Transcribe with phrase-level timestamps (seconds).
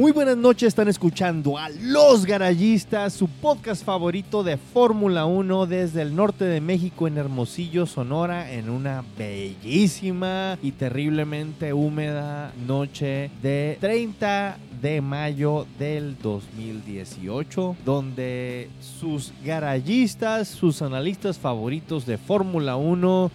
[0.00, 6.00] Muy buenas noches, están escuchando a Los Garayistas, su podcast favorito de Fórmula 1 desde
[6.00, 13.76] el norte de México en Hermosillo, Sonora, en una bellísima y terriblemente húmeda noche de
[13.78, 23.30] 30 de mayo del 2018, donde sus garayistas, sus analistas favoritos de Fórmula 1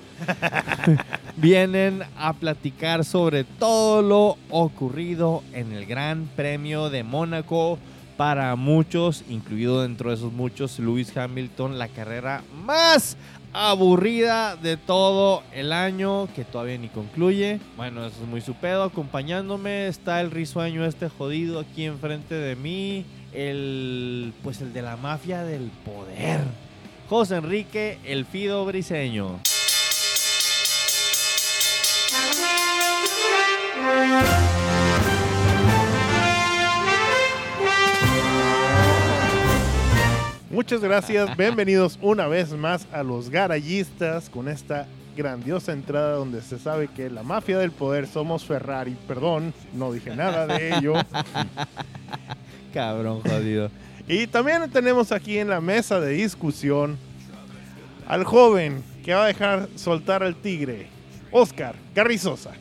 [1.37, 7.77] vienen a platicar sobre todo lo ocurrido en el Gran Premio de Mónaco.
[8.17, 13.17] Para muchos, incluido dentro de esos muchos, Lewis Hamilton, la carrera más
[13.55, 17.59] aburrida de todo el año que todavía ni concluye.
[17.77, 18.83] Bueno, eso es muy su pedo.
[18.83, 23.05] Acompañándome está el risueño este jodido aquí enfrente de mí.
[23.33, 26.41] El, pues el de la mafia del poder.
[27.09, 29.39] José Enrique, el Fido Briseño.
[40.55, 46.57] Muchas gracias, bienvenidos una vez más a los garayistas con esta grandiosa entrada donde se
[46.57, 48.95] sabe que la mafia del poder somos Ferrari.
[49.05, 50.93] Perdón, no dije nada de ello.
[52.73, 53.69] Cabrón jodido.
[54.07, 56.97] Y también tenemos aquí en la mesa de discusión
[58.07, 60.87] al joven que va a dejar soltar al tigre,
[61.31, 62.51] Oscar Carrizosa.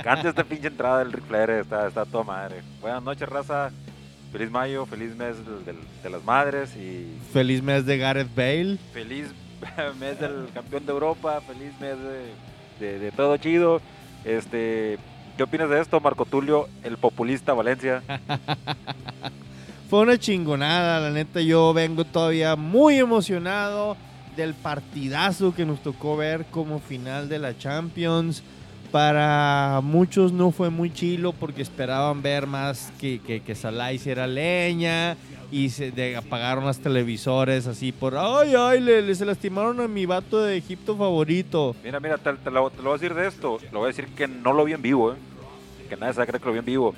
[0.00, 2.62] Encanta esta pinche entrada del Ric Flair, está, está toda madre.
[2.80, 3.70] Buenas noches, raza.
[4.32, 8.78] Feliz mayo, feliz mes del- de las madres y Feliz mes de Gareth Bale.
[8.92, 9.26] feliz
[10.00, 13.80] mes del campeón de Europa, feliz mes de, de- de todo chido.
[14.24, 14.98] Este,
[15.36, 18.02] ¿Qué opinas de esto, Marco Tulio, el populista Valencia?
[19.90, 23.96] Fue una chingonada, la neta yo vengo todavía muy emocionado
[24.36, 28.44] del partidazo que nos tocó ver como final de la Champions.
[28.90, 34.26] Para muchos no fue muy chilo porque esperaban ver más que, que, que Salah hiciera
[34.26, 35.16] leña
[35.52, 39.86] y se de- apagaron los televisores así por, ay, ay, le, le- se lastimaron a
[39.88, 41.76] mi vato de Egipto favorito.
[41.84, 43.58] Mira, mira, te, te lo, te lo voy a decir de esto.
[43.72, 45.16] Lo voy a decir que no lo vi en vivo, ¿eh?
[45.88, 46.94] Que nadie se cree que lo vi en vivo.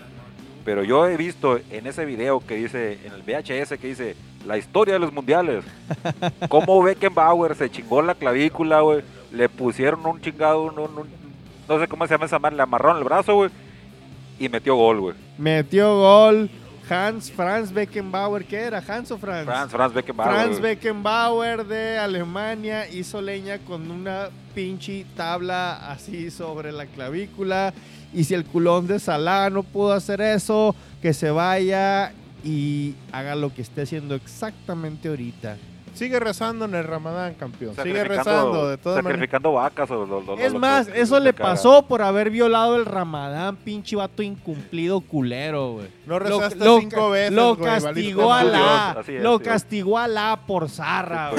[0.64, 4.16] Pero yo he visto en ese video que dice, en el VHS que dice,
[4.46, 5.64] la historia de los mundiales.
[6.48, 9.02] Cómo Beckenbauer se chingó la clavícula, güey.
[9.32, 11.21] Le pusieron un chingado, un-
[11.72, 13.50] no sé cómo se llama esa madre, le amarraron el brazo, güey.
[14.38, 15.14] Y metió gol, güey.
[15.38, 16.50] Metió gol
[16.88, 18.82] Hans Franz Beckenbauer, ¿qué era?
[18.86, 20.30] ¿Hans o Franz, Franz Beckenbauer.
[20.30, 20.60] Franz.
[20.60, 27.72] Beckenbauer de Alemania hizo leña con una pinche tabla así sobre la clavícula.
[28.12, 32.12] Y si el culón de Salah no pudo hacer eso, que se vaya
[32.44, 35.56] y haga lo que esté haciendo exactamente ahorita.
[35.94, 37.74] Sigue rezando en el Ramadán, campeón.
[37.82, 39.18] Sigue rezando, de todas maneras.
[39.18, 42.76] Sacrificando vacas o lo, lo- Es lo más, que- eso le pasó por haber violado
[42.76, 45.88] el Ramadán, pinche vato incumplido culero, güey.
[46.06, 48.58] No rezaste lo, cinco veces, lo güey, castigó valiste a madre.
[48.58, 49.44] la, Así es, lo sí.
[49.44, 51.30] castigó a la por zarra,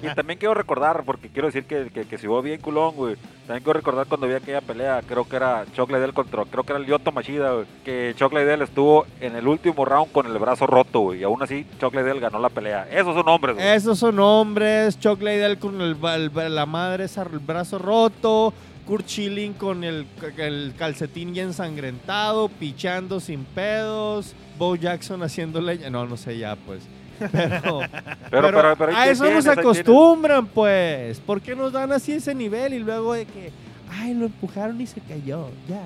[0.00, 2.94] Sí, y también quiero recordar, porque quiero decir que, que, que si vos bien culón,
[2.94, 3.16] güey.
[3.46, 6.72] También quiero recordar cuando vi aquella pelea, creo que era Chuck Liddell contra, creo que
[6.72, 7.52] era Lyoto Machida.
[7.84, 11.14] Que Chuck Liddell estuvo en el último round con el brazo roto.
[11.14, 12.88] Y aún así Chuck Liddell ganó la pelea.
[12.90, 13.68] Esos son hombres, güey.
[13.68, 14.98] Esos son hombres.
[14.98, 15.94] Chuck Liddell con el,
[16.54, 18.54] la madre, el brazo roto.
[18.86, 20.06] Kurt Schilling con el,
[20.38, 24.34] el calcetín ya ensangrentado, pichando sin pedos.
[24.58, 25.90] Bo Jackson haciendo leña.
[25.90, 26.82] No, no sé ya, pues.
[27.32, 27.80] Pero,
[28.30, 31.20] Pero, pero, pero ahí a eso nos acostumbran, pues.
[31.20, 33.52] ¿Por qué nos dan así ese nivel y luego de que,
[33.90, 35.48] ay, lo empujaron y se cayó?
[35.68, 35.82] Ya.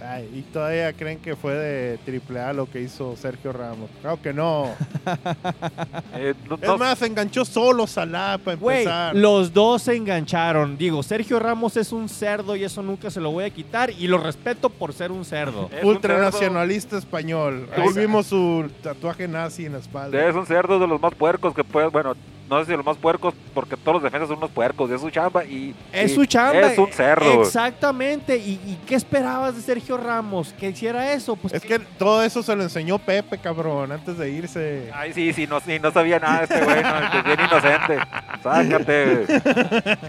[0.00, 3.90] Ay, y todavía creen que fue de triple A lo que hizo Sergio Ramos.
[4.00, 4.70] Claro que no.
[6.14, 9.14] Eh, no- no- Es más, se enganchó solo Salah para empezar.
[9.16, 10.76] los dos se engancharon.
[10.76, 14.06] Digo, Sergio Ramos es un cerdo y eso nunca se lo voy a quitar y
[14.08, 15.70] lo respeto por ser un cerdo.
[15.76, 17.68] es un Ultranacionalista español.
[17.76, 20.26] Ahí vimos su tatuaje nazi en la espalda.
[20.28, 22.14] Es un cerdo de los más puercos que puedes, bueno,
[22.48, 25.10] no sé si los más puercos, porque todos los defensas son unos puercos, es su
[25.10, 25.74] chamba y...
[25.92, 26.60] Es y su chamba.
[26.60, 27.26] Es un cerdo.
[27.34, 27.46] güey.
[27.46, 28.36] Exactamente.
[28.36, 30.54] ¿Y, y qué esperabas de Sergio Ramos?
[30.58, 31.36] ¿Que hiciera eso?
[31.36, 34.90] Pues Es que todo eso se lo enseñó Pepe, cabrón, antes de irse.
[34.94, 37.98] Ay, sí, sí, no, sí, no sabía nada este güey, no, es bien inocente.
[38.42, 39.26] Sácate.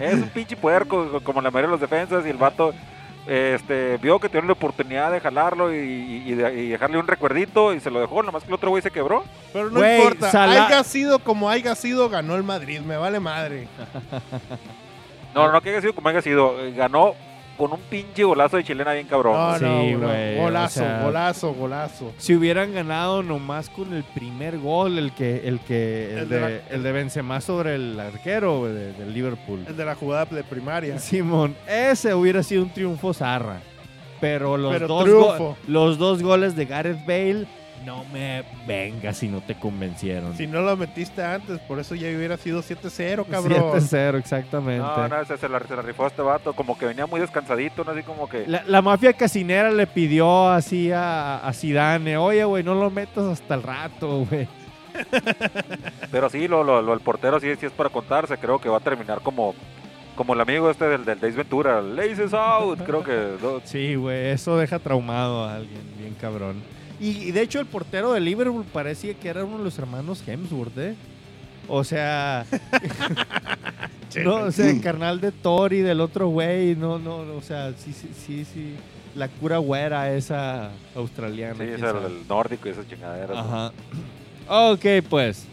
[0.00, 2.72] Es un pinche puerco, como la mayoría de los defensas, y el vato
[3.26, 7.06] este, vio que tenía la oportunidad de jalarlo y, y- y de- y dejarle un
[7.06, 9.24] recuerdito y se lo dejó, nomás que el otro güey se quebró.
[9.52, 10.30] Pero no importa.
[10.30, 12.80] Salah- Haya sido como haya sido, ganó el Madrid.
[12.80, 13.68] Me vale madre.
[15.34, 17.14] No, no que haya sido como haya sido, eh, ganó
[17.60, 19.34] con un pinche golazo de chilena bien cabrón.
[19.34, 20.06] No, Sí, no, no.
[20.08, 22.12] güey, o Golazo, sea- golazo, golazo.
[22.16, 26.34] Si hubieran ganado nomás con el primer gol, el que el que el, El de,
[26.36, 29.64] de la- el de Benzema sobre el arquero de- del Liverpool.
[29.68, 30.98] El de la jugada de primaria.
[30.98, 33.60] Simón, ese hubiera sido un triunfo zarra.
[34.20, 37.46] Pero los, Pero dos, go- los dos goles de Gareth Bale,
[37.84, 40.36] no me vengas si no te convencieron.
[40.36, 43.72] Si no lo metiste antes, por eso ya hubiera sido 7-0, cabrón.
[43.72, 44.78] 7-0, exactamente.
[44.82, 47.82] No, no, se, se la, se la rifó este vato, como que venía muy descansadito,
[47.84, 47.92] ¿no?
[47.92, 48.46] Así como que...
[48.46, 53.24] La, la mafia casinera le pidió así a, a Zidane, oye, güey, no lo metas
[53.24, 54.46] hasta el rato, güey.
[56.10, 58.36] Pero sí, lo, lo, lo- el portero sí, sí es para contarse.
[58.38, 59.54] Creo que va a terminar como,
[60.16, 61.80] como el amigo este del, del Days Ventura.
[61.80, 62.80] Laces out.
[62.84, 63.36] Creo que.
[63.64, 66.62] Sí, güey, eso deja traumado a alguien, bien cabrón.
[67.00, 70.22] Y, y de hecho el portero de Liverpool parecía que era uno de los hermanos
[70.26, 70.94] Hemsworth, ¿eh?
[71.72, 72.46] O sea,
[74.24, 77.42] no, o sea, el carnal de Thor y del otro güey, no, no, no, o
[77.42, 78.74] sea, sí, sí, sí, sí.
[79.14, 81.54] La cura güera esa australiana.
[81.54, 83.30] sí, quién es el, nórdico y esas chingaderas.
[83.30, 83.38] ¿no?
[83.38, 83.72] Ajá.
[84.72, 85.46] Ok, pues.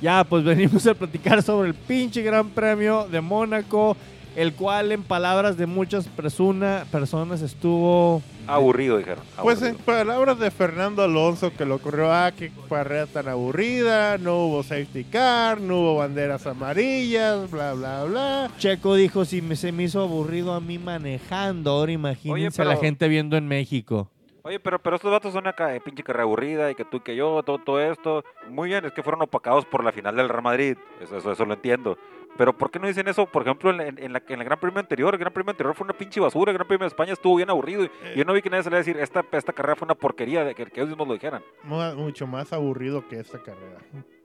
[0.00, 3.96] Ya, pues venimos a platicar sobre el pinche Gran Premio de Mónaco,
[4.36, 8.22] el cual en palabras de muchas persona- personas estuvo...
[8.46, 9.24] Aburrido, dijeron.
[9.42, 14.44] Pues en palabras de Fernando Alonso, que lo ocurrió, ah, qué carrera tan aburrida, no
[14.44, 18.50] hubo safety car, no hubo banderas amarillas, bla, bla, bla.
[18.58, 22.76] Checo dijo, si me, se me hizo aburrido a mí manejando, ahora imagínense a la
[22.76, 24.10] gente viendo en México.
[24.46, 27.00] Oye, pero, pero estos datos son acá, eh, pinche carrera aburrida y que tú y
[27.00, 28.22] que yo, todo, todo esto.
[28.50, 30.76] Muy bien, es que fueron opacados por la final del Real Madrid.
[31.00, 31.96] Eso, eso, eso lo entiendo.
[32.36, 34.58] Pero ¿por qué no dicen eso, por ejemplo, en, en- en la, en el Gran
[34.58, 35.14] Premio anterior?
[35.14, 36.50] El Gran Premio anterior fue una pinche basura.
[36.50, 37.84] El Gran Premio de España estuvo bien aburrido.
[37.84, 38.14] Y Eh.
[38.16, 40.54] yo no vi que nadie se le decir, esta, esta carrera fue una porquería, de
[40.54, 41.42] que, que ellos mismos lo dijeran.
[41.62, 43.78] Mu- Mucho más aburrido que esta carrera.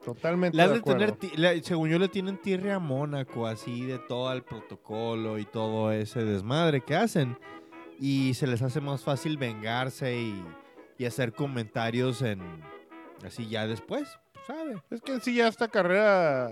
[0.03, 4.31] Totalmente de de tener, le- según yo, le tienen tirre a Mónaco, así de todo
[4.33, 7.37] el protocolo y todo ese desmadre que hacen.
[7.99, 10.43] Y se les hace más fácil vengarse y,
[10.97, 12.39] y hacer comentarios en
[13.25, 14.07] así ya después,
[14.47, 14.81] ¿sabe?
[14.89, 16.49] Es que en sí ya esta carrera,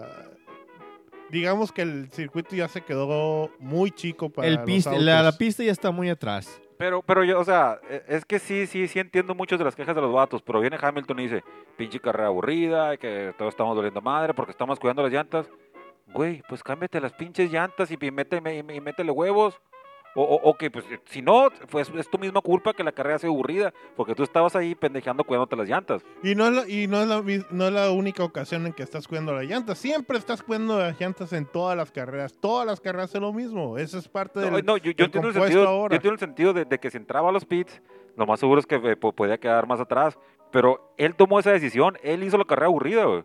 [1.29, 5.03] digamos que el circuito ya se quedó muy chico para El los pista, autos.
[5.05, 6.61] la, la pista ya está muy atrás.
[6.77, 9.75] Pero, pero yo, o sea, e- es que sí, sí, sí entiendo muchas de las
[9.75, 11.43] quejas de los vatos, pero viene Hamilton y dice,
[11.75, 15.49] pinche carrera aburrida, que todos estamos doliendo madre porque estamos cuidando las llantas.
[16.13, 19.59] Güey, pues cámbiate las pinches llantas y, pi- méteme- y, y métele huevos.
[20.15, 23.19] O, o, o que, pues, si no, pues es tu misma culpa que la carrera
[23.19, 26.03] sea aburrida, porque tú estabas ahí pendejeando cuidándote las llantas.
[26.23, 27.21] Y no es, la, y no es, la,
[27.51, 29.77] no es la única ocasión en que estás cuidando las llantas.
[29.77, 32.33] Siempre estás cuidando las llantas en todas las carreras.
[32.39, 33.77] Todas las carreras es lo mismo.
[33.77, 34.65] Eso es parte del...
[34.65, 35.91] no, yo, yo del compuesto sentido, ahora.
[35.91, 37.79] yo entiendo el sentido de, de que si entraba a los pits,
[38.15, 40.17] lo más seguro es que eh, po- podía quedar más atrás.
[40.51, 43.23] Pero él tomó esa decisión, él hizo la carrera aburrida, güey.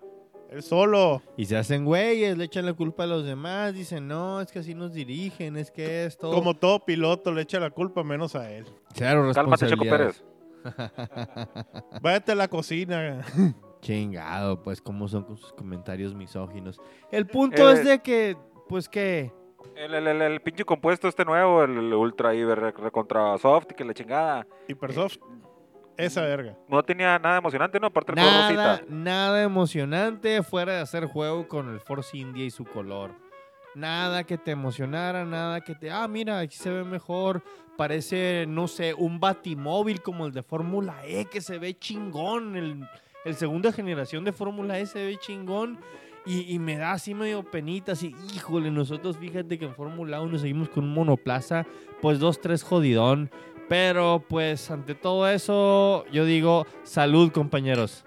[0.53, 1.23] Él solo.
[1.37, 4.59] Y se hacen güeyes, le echan la culpa a los demás, dicen, no, es que
[4.59, 6.31] así nos dirigen, es que esto...
[6.31, 8.67] Como todo piloto le echa la culpa menos a él.
[8.95, 9.85] Cero Cálmate, Checo.
[9.85, 10.23] Pérez.
[12.03, 13.25] Váyate a la cocina.
[13.81, 16.81] Chingado, pues cómo son con sus comentarios misóginos.
[17.11, 18.37] El punto Eh, es de que,
[18.69, 19.33] pues que...
[19.77, 23.37] El, el, el, el pinche compuesto este nuevo, el, el Ultra Iber re- re- contra
[23.39, 24.47] Soft, que la chingada.
[24.69, 25.17] Hipersoft.
[25.97, 26.57] Esa verga.
[26.69, 27.89] No tenía nada emocionante, ¿no?
[27.89, 28.95] Aparte del color Nada, rosita.
[28.95, 33.11] nada emocionante fuera de hacer juego con el Force India y su color.
[33.75, 35.91] Nada que te emocionara, nada que te...
[35.91, 37.43] Ah, mira, aquí se ve mejor.
[37.77, 42.55] Parece, no sé, un batimóvil como el de Fórmula E que se ve chingón.
[42.57, 42.87] El,
[43.25, 45.79] el segunda generación de Fórmula E se ve chingón.
[46.27, 50.39] Y, y me da así medio penita, así, híjole, nosotros fíjate que en Fórmula 1
[50.39, 51.67] seguimos con un monoplaza,
[52.01, 53.29] pues dos, tres jodidón.
[53.69, 58.05] Pero pues ante todo eso, yo digo, salud compañeros.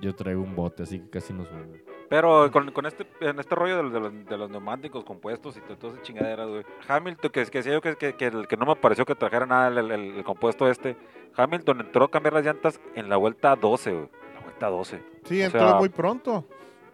[0.00, 1.78] Yo traigo un bote, así que casi nos vemos.
[2.08, 5.56] Pero con, con este, en este rollo de, los- de los, de los neumáticos compuestos
[5.56, 6.64] y to- todas esas chingaderas, güey.
[6.86, 9.46] Hamilton, que, que decía yo que, que, que, el- que no me pareció que trajera
[9.46, 10.96] nada el, el- el compuesto este.
[11.36, 14.08] Hamilton entró a cambiar las llantas en la vuelta 12, güey.
[14.34, 15.02] La vuelta 12.
[15.24, 16.46] Sí, O entró sea- muy pronto.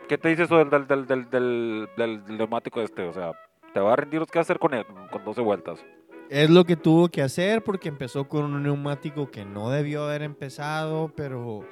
[0.08, 3.02] ¿Qué te dice eso del, del, del, del, del- del neumático este?
[3.08, 3.32] O sea,
[3.74, 4.20] ¿te va a rendir?
[4.30, 5.84] ¿Qué vas a hacer con, él, con 12 vueltas?
[6.30, 10.22] Es lo que tuvo que hacer porque empezó con un neumático que no debió haber
[10.22, 11.66] empezado, pero,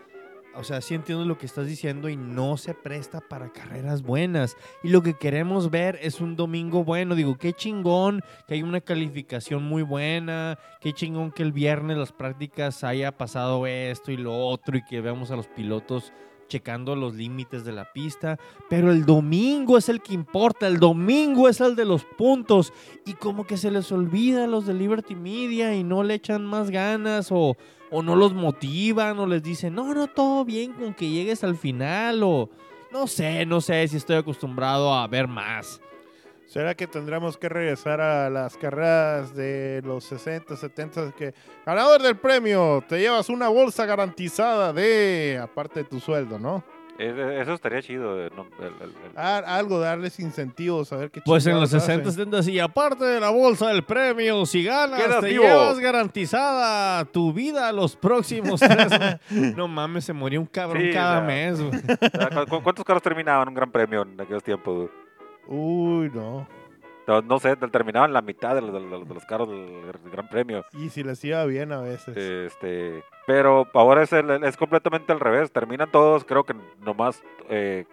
[0.54, 4.56] o sea, sí entiendo lo que estás diciendo y no se presta para carreras buenas.
[4.82, 7.14] Y lo que queremos ver es un domingo bueno.
[7.14, 12.12] Digo, qué chingón que hay una calificación muy buena, qué chingón que el viernes las
[12.12, 16.14] prácticas haya pasado esto y lo otro y que veamos a los pilotos
[16.48, 18.38] checando los límites de la pista,
[18.68, 22.72] pero el domingo es el que importa, el domingo es el de los puntos
[23.04, 26.44] y como que se les olvida a los de Liberty Media y no le echan
[26.44, 27.56] más ganas o,
[27.90, 31.56] o no los motivan o les dicen, no, no, todo bien con que llegues al
[31.56, 32.50] final o
[32.92, 35.80] no sé, no sé si estoy acostumbrado a ver más.
[36.46, 41.12] ¿Será que tendremos que regresar a las carreras de los 60, 70?
[41.12, 41.34] Que
[41.66, 46.62] ganador del premio, te llevas una bolsa garantizada de, aparte de tu sueldo, ¿no?
[46.98, 48.18] Eso estaría chido.
[48.24, 51.68] eh, no, el- el- el- Ah, algo, darles incentivos, a ver qué Pues en los
[51.68, 52.30] chingados 60, hacen.
[52.30, 55.42] 70, y aparte de la bolsa del premio, si ganas, Quedas te vivo.
[55.44, 58.88] llevas garantizada tu vida los próximos tres.
[59.56, 61.26] No mames, se moría un cabrón Sí, o cada sea.
[61.26, 64.88] mes, o sea, ¿cu- cu- ¿Cuántos carros terminaban un gran premio en aquellos tiempos?
[65.48, 66.46] Uy, no.
[67.06, 70.28] No, no sé, terminaban la mitad de los, de los- de los carros del gran
[70.28, 70.64] premio.
[70.72, 72.16] Y si les iba bien a veces.
[72.16, 75.52] Este, pero ahora es, el- es completamente al revés.
[75.52, 77.22] Terminan todos, creo que nomás.
[77.48, 77.84] eh,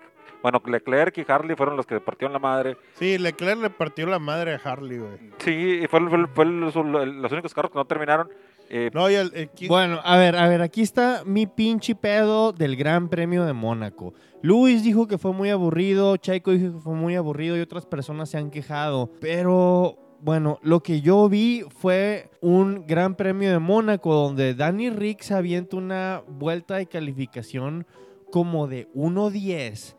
[0.42, 2.76] bueno, Leclerc y Harley fueron los que partieron la madre.
[2.96, 5.18] Sí, Leclerc le partió la madre a Harley, güey.
[5.38, 8.30] Sí, y fue, fue- fue los, los únicos carros que no terminaron.
[8.70, 11.96] Eh, No, y el, el qui- Bueno, a ver, a ver, aquí está mi pinche
[11.96, 14.14] pedo del Gran Premio de Mónaco.
[14.42, 18.30] Luis dijo que fue muy aburrido, Chaiko dijo que fue muy aburrido y otras personas
[18.30, 19.10] se han quejado.
[19.22, 25.22] Pero, bueno, lo que yo vi fue un Gran Premio de Mónaco donde Danny Rick
[25.22, 27.86] se avienta una vuelta de calificación
[28.32, 29.96] como de 1.10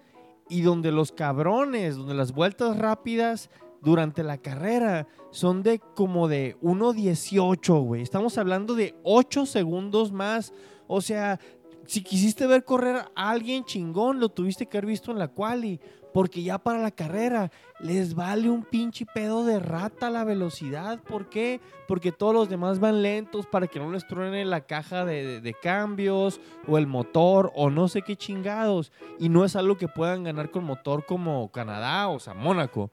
[0.51, 3.49] y donde los cabrones, donde las vueltas rápidas
[3.85, 8.03] durante la carrera son de como de 1.18, güey.
[8.03, 10.53] Estamos hablando de 8 segundos más.
[10.87, 11.39] O sea,
[11.87, 15.81] si quisiste ver correr a alguien chingón, lo tuviste que haber visto en la quali.
[16.15, 17.51] Porque ya para la carrera
[17.81, 21.03] les vale un pinche pedo de rata la velocidad.
[21.03, 21.61] ¿Por qué?
[21.89, 25.41] Porque todos los demás van lentos para que no les truene la caja de, de-
[25.41, 28.93] de cambios o el motor o no sé qué chingados.
[29.19, 32.93] Y no es algo que puedan ganar con motor como Canadá o sea, Mónaco.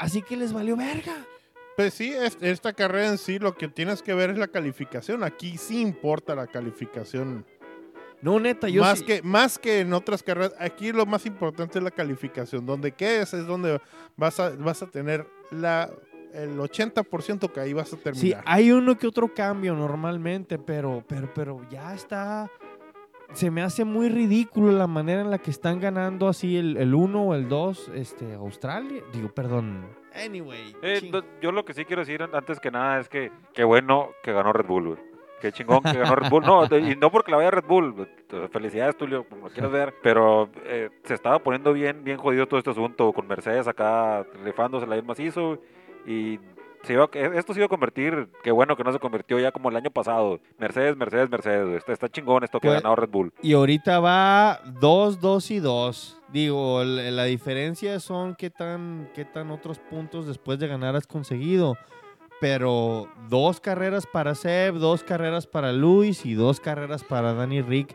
[0.00, 1.14] Así que les valió verga.
[1.76, 5.22] Pues sí, es- esta carrera en sí lo que tienes que ver es la calificación.
[5.22, 7.46] Aquí sí importa la calificación.
[8.22, 11.78] No, neta, yo más, sí- que, más que en otras carreras, aquí lo más importante
[11.78, 12.66] es la calificación.
[12.66, 13.80] Donde quedes es donde
[14.16, 15.90] vas a, vas a tener la,
[16.34, 18.42] el 80% que ahí vas a Sí, terminar.
[18.46, 22.50] hay uno que otro cambio normalmente, pero, pero, pero ya está.
[23.32, 27.22] Se me hace muy ridículo la manera en la que están ganando así el 1
[27.22, 29.02] o el 2, este, Australia.
[29.12, 29.86] Digo, perdón.
[30.14, 30.74] Anyway.
[30.82, 34.10] eh, no, yo lo que sí quiero decir antes que nada es que qué bueno
[34.22, 34.98] que ganó Red Bull, güey.
[35.40, 36.44] Qué chingón que ganó Red Bull.
[36.44, 38.08] No, y no porque la vaya Red Bull.
[38.52, 39.94] Felicidades, Tulio, como lo quieras ver.
[40.02, 44.86] Pero eh, se estaba poniendo bien, bien jodido todo este asunto con Mercedes acá rifándose
[44.86, 45.58] la macizo.
[46.06, 46.38] Y
[46.82, 49.52] se iba, a- esto se iba a convertir, qué bueno que no se convirtió ya
[49.52, 50.40] como el año pasado.
[50.58, 51.76] Mercedes, Mercedes, Mercedes.
[51.78, 53.32] Está, está chingón esto que ha Pues- ganado Red Bull.
[53.42, 56.16] Y ahorita va 2, 2 y 2.
[56.32, 61.76] Digo, la diferencia son qué tan, qué tan otros puntos después de ganar has conseguido.
[62.40, 67.94] Pero dos carreras para Seb, dos carreras para Luis y dos carreras para Danny Rick.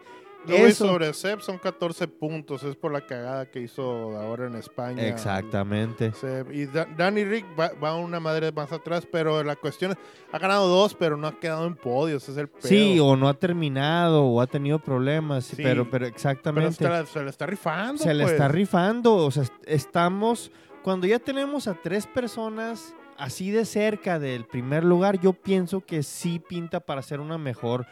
[0.53, 2.63] Eso- sobre Seb son 14 puntos.
[2.63, 5.07] Es por la cagada que hizo ahora en España.
[5.07, 6.11] Exactamente.
[6.13, 6.51] Seb.
[6.51, 9.97] Y Da- Danny Rick va, va una madre más atrás, pero la cuestión es,
[10.31, 12.67] ha ganado dos, pero no ha quedado en podios, es el pedo.
[12.67, 16.73] Sí, o no ha terminado o ha tenido problemas, Sí, pero, pero exactamente.
[17.07, 18.01] se, le está rifando.
[18.03, 18.33] se le pues.
[18.33, 19.15] está rifando.
[19.15, 20.51] O sea, est- estamos.
[20.83, 26.03] Cuando ya tenemos a tres personas así de cerca del primer lugar, yo pienso que
[26.03, 27.87] sí pinta para hacer una mejor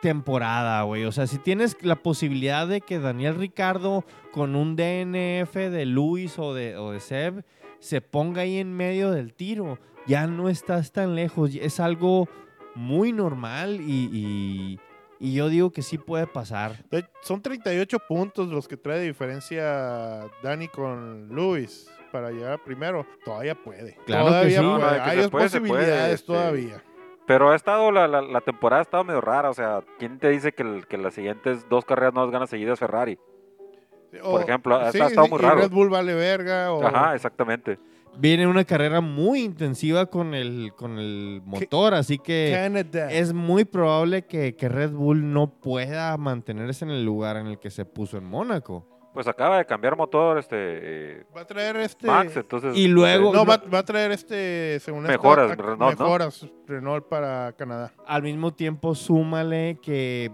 [0.00, 1.04] temporada, güey.
[1.04, 6.38] O sea, si tienes la posibilidad de que Daniel Ricardo con un DNF de Luis
[6.38, 7.44] o de, o de Seb
[7.80, 11.50] se ponga ahí en medio del tiro, ya no estás tan lejos.
[11.54, 12.28] Es algo
[12.74, 14.80] muy normal y, y-
[15.20, 16.76] y yo digo que sí puede pasar.
[17.22, 23.04] Son 38 puntos los que trae de diferencia Dani con Luis para llegar primero.
[23.24, 23.96] Todavía puede.
[24.06, 24.64] Claro que todavía sí.
[24.64, 25.00] puede.
[25.00, 26.26] Hay puede, posibilidades este.
[26.28, 26.84] todavía.
[27.28, 29.50] Pero ha estado, la, la, la temporada ha estado medio rara.
[29.50, 32.46] O sea, ¿quién te dice que, el- que las siguientes dos carreras no las gana
[32.48, 33.18] seguidas Ferrari?
[34.24, 35.60] O- ejemplo, ha estado muy y raro.
[35.60, 36.72] Red Bull vale verga.
[36.72, 37.78] O, Ajá, exactamente.
[38.16, 43.12] Viene una carrera muy intensiva con el, con el motor, así que Canada.
[43.12, 47.58] es muy probable que, que Red Bull no pueda mantenerse en el lugar en el
[47.60, 48.97] que se puso en Mónaco.
[49.18, 52.06] Pues acaba de cambiar motor este eh, Va a traer este.
[52.06, 52.76] Max, entonces...
[52.76, 54.78] Y luego- no, va, va a traer este.
[54.78, 55.88] Según Mejoras, Renault, ¿no?
[55.88, 57.92] Mejoras Renault para Canadá.
[58.06, 60.30] Al mismo tiempo, súmale que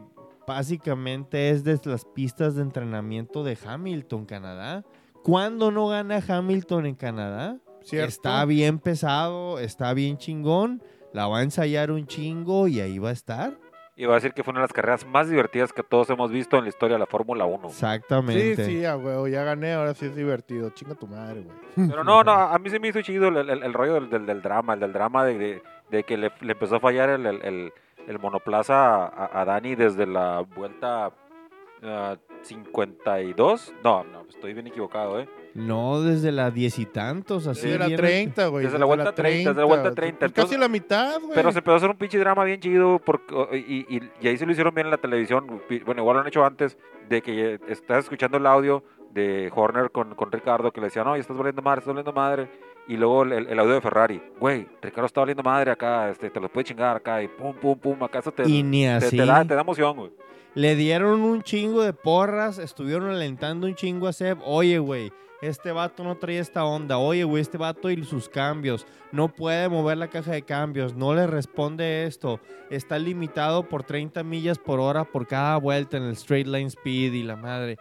[0.46, 4.84] básicamente es de las pistas de entrenamiento de Hamilton, Canadá.
[5.22, 7.56] ¿Cuándo no gana Hamilton en Canadá?
[7.80, 8.08] ¿Cierto?
[8.10, 10.82] Está bien pesado, está bien chingón,
[11.14, 13.58] la va a ensayar un chingo y ahí va a estar.
[13.96, 16.30] Y va a decir que fue una de las carreras más divertidas que todos hemos
[16.30, 17.68] visto en la historia de la Fórmula 1.
[17.68, 18.64] Sí, Exactamente.
[18.64, 20.70] sí, a huevo, ya gané, ahora sí es divertido.
[20.70, 21.88] Chinga tu madre, güey.
[21.88, 24.26] Pero no, no, a mí se me hizo chido el, el- el rollo del, del-
[24.26, 27.24] del drama, el del drama de, de- de que le, le empezó a fallar el,
[27.26, 27.72] el- el-
[28.08, 31.12] el monoplaza a, a Dani desde la vuelta
[31.84, 33.74] ah, 52.
[33.84, 35.28] No, no, estoy bien equivocado, ¿eh?
[35.54, 37.62] No, desde la diez y tantos, así.
[37.66, 38.64] Desde la bien- 30, güey.
[38.64, 41.34] Desde la vuelta 30, desde la vuelta 30, Pues casi entonces- la mitad, güey.
[41.34, 44.36] Pero se empezó a hacer un pinche drama bien chido porque, y, y- y ahí
[44.36, 45.46] se lo hicieron bien en la televisión.
[45.86, 46.76] Bueno, igual lo han hecho antes,
[47.08, 48.82] de que estás escuchando el audio
[49.12, 52.12] de Horner con, con Ricardo, que le decía, no, ya estás valiendo madre, estás valiendo
[52.12, 52.48] madre.
[52.88, 56.38] Y luego el, el audio de Ferrari, güey, Ricardo está valiendo madre acá, este, te
[56.40, 59.16] lo puede chingar acá, y pum, pum, pum, acá eso te, Y ni te, así.
[59.16, 60.10] te da, te da emoción, güey.
[60.54, 64.38] Le dieron un chingo de porras, estuvieron alentando un chingo a Seb.
[64.44, 65.12] Oye, güey,
[65.48, 66.96] este vato no trae esta onda.
[66.96, 68.86] Oye, güey, este vato y sus cambios.
[69.12, 70.94] No puede mover la caja de cambios.
[70.94, 72.40] No le responde esto.
[72.70, 77.12] Está limitado por 30 millas por hora por cada vuelta en el straight line speed
[77.12, 77.76] y la madre.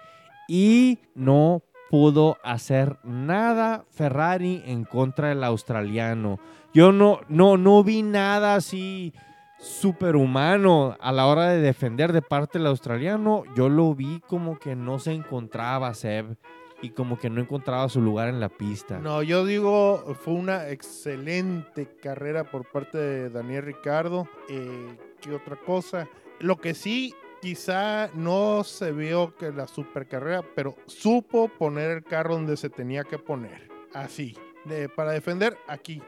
[0.47, 6.39] Y no pudo hacer nada Ferrari en contra del australiano.
[6.73, 9.13] Yo no, no, no vi nada así
[9.59, 13.43] superhumano a la hora de defender de parte del australiano.
[13.55, 16.35] Yo lo vi como que no se encontraba Seb
[16.83, 18.99] y como que no encontraba su lugar en la pista.
[18.99, 24.27] No, yo digo, fue una excelente carrera por parte de Daniel Ricardo.
[24.49, 26.07] Eh, ¿Qué otra cosa?
[26.39, 32.03] Lo que sí, quizá no se vio que la super carrera, pero supo poner el
[32.03, 33.69] carro donde se tenía que poner.
[33.93, 34.35] Así.
[34.65, 36.01] De- para defender aquí.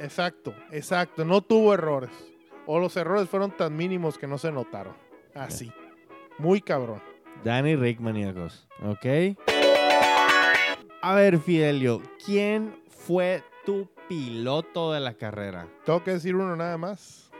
[0.00, 1.24] Exacto, exacto.
[1.24, 2.10] No tuvo errores.
[2.66, 4.94] O los errores fueron tan mínimos que no se notaron.
[5.34, 5.72] Así.
[6.38, 7.00] Muy cabrón.
[7.44, 8.66] Danny Rick, maníacos.
[8.82, 9.06] ¿Ok?
[11.02, 15.66] A ver, Fidelio, ¿quién fue tu piloto de la carrera?
[15.84, 17.30] Tengo que decir uno nada más.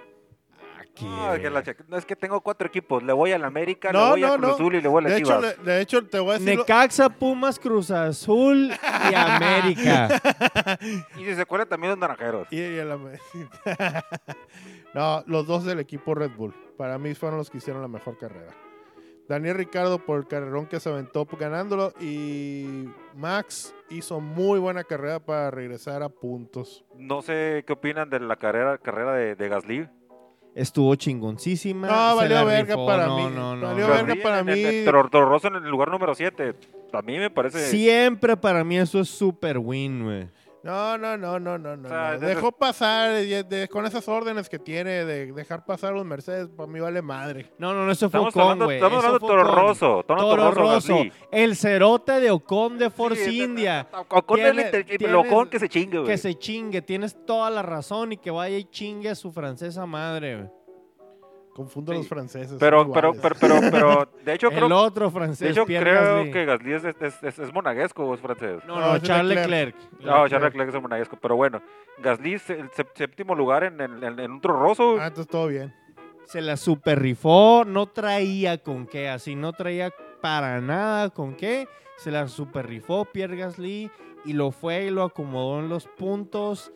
[0.80, 1.04] Aquí.
[1.04, 4.04] No, es que, la no, es que tengo cuatro equipos, le voy al América, No,
[4.06, 4.54] le voy no, a Cruz no.
[4.54, 5.58] Azul y le voy a De hecho, Chivas.
[5.58, 6.54] le- de hecho, te voy a decir.
[6.54, 8.70] lo- Necaxa, Pumas, Cruz Azul
[9.10, 10.08] y América.
[11.18, 12.48] Y si se acuerdan también los naranjeros.
[12.50, 12.98] Y, y la-
[14.94, 16.54] no, los dos del equipo Red Bull.
[16.76, 18.52] Para mí fueron los que hicieron la mejor carrera.
[19.30, 25.20] Daniel Ricardo por el carrerón que se aventó ganándolo y Max hizo muy buena carrera
[25.20, 26.84] para regresar a puntos.
[26.96, 29.88] No sé qué opinan de la carrera, carrera de, de Gasly.
[30.56, 31.86] Estuvo chingoncísima.
[31.86, 33.22] No, valió verga rifó, para no, mí.
[33.32, 33.94] No, no, Valió no.
[33.94, 34.64] verga para en, mí.
[34.64, 36.54] en en el lugar número 7.
[36.92, 37.68] A mí me parece.
[37.68, 40.28] Siempre para mí eso es super win, güey.
[40.62, 41.86] No, no, no, no, no, no.
[41.86, 42.18] O sea, no.
[42.20, 46.48] de- Dejó pasar de- de- con esas órdenes que tiene de dejar pasar los Mercedes.
[46.54, 47.50] Para mí vale madre.
[47.58, 48.76] No, no, no, eso fue Estamos Ocon, hablando, güey.
[48.76, 49.54] estamos Eso hablando de Toro.
[49.54, 50.04] Rosso.
[50.06, 50.98] Toro, Toro Rosso.
[51.32, 53.88] El cerote de Ocon de Force Sí, India.
[54.10, 56.10] Ocon Tiene- el tienes- Ocon que se chingue, güey.
[56.10, 56.82] Que se chingue.
[56.82, 60.50] Tienes toda la razón y que vaya y chingue a su francesa madre, güey.
[61.60, 62.00] Confundo a Sí.
[62.00, 62.56] los franceses.
[62.58, 66.16] Pero, pero, pero, pero, pero, de hecho, El creo, otro francés, de hecho, Pierre creo
[66.16, 66.32] Gasly.
[66.32, 68.62] que Gasly es, es, es, es monaguesco o es francés.
[68.66, 69.74] No, No, no, es Charles Leclerc.
[69.76, 70.00] Leclerc.
[70.04, 71.16] No, Charles Leclerc es monaguesco.
[71.20, 71.60] Pero bueno,
[72.02, 74.96] Gasly es el séptimo lugar en, en, en- en un Toro Rosso.
[75.00, 75.74] Ah, entonces todo bien.
[76.26, 79.90] Se la super rifó, no traía con qué, así no traía
[80.22, 81.66] para nada con qué.
[81.98, 83.90] Se la super rifó Pierre Gasly
[84.24, 86.72] y lo fue y lo acomodó en los puntos.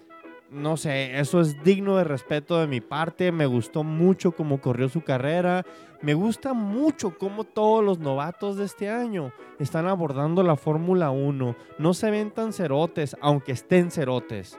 [0.54, 3.32] No sé, eso es digno de respeto de mi parte.
[3.32, 5.66] Me gustó mucho cómo corrió su carrera.
[6.00, 11.56] Me gusta mucho cómo todos los novatos de este año están abordando la Fórmula 1.
[11.78, 14.56] No se ven tan cerotes, aunque estén cerotes.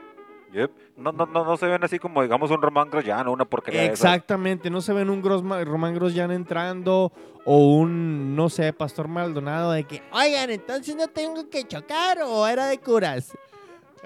[0.52, 0.70] Yep.
[0.96, 3.80] No, no, no, no se ven así como, digamos, un Román Grosjean o una porquería
[3.80, 4.00] de esas.
[4.00, 7.12] Exactamente, no se ven un Román Grosjean entrando
[7.44, 12.46] o un, no sé, Pastor Maldonado de que, oigan, entonces no tengo que chocar o
[12.46, 13.36] era de curas.